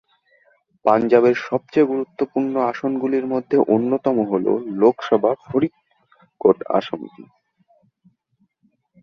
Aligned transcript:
পাঞ্জাবের 0.85 1.35
সবচেয়ে 1.47 1.89
গুরুত্বপূর্ণ 1.89 2.53
আসনগুলির 2.71 3.25
মধ্যে 3.25 3.57
অন্যতম 3.67 4.15
হল 4.31 4.45
লোকসভা 4.81 5.31
ফরিদকোট 5.45 6.57
আসনটি। 6.77 7.23